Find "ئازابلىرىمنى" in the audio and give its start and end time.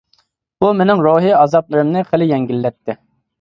1.41-2.03